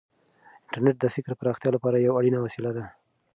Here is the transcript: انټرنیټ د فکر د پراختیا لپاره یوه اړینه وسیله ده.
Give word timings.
انټرنیټ 0.65 0.97
د 0.99 1.05
فکر 1.15 1.31
د 1.35 1.39
پراختیا 1.41 1.69
لپاره 1.75 1.95
یوه 1.97 2.17
اړینه 2.19 2.39
وسیله 2.41 2.71
ده. 2.77 2.83